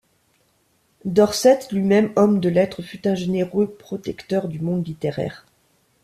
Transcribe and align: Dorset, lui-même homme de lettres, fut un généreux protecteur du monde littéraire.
Dorset, 1.05 1.59
lui-même 1.71 2.11
homme 2.15 2.39
de 2.39 2.49
lettres, 2.49 2.81
fut 2.81 3.07
un 3.07 3.13
généreux 3.13 3.67
protecteur 3.67 4.47
du 4.47 4.59
monde 4.59 4.87
littéraire. 4.87 5.45